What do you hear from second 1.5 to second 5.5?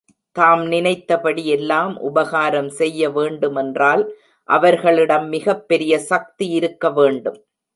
எல்லாம் உபகாரம் செய்ய வேண்டுமென்றால் அவர்களிடம்